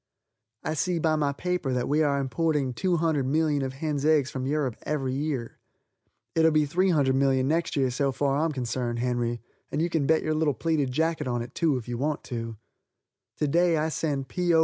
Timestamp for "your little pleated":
10.23-10.91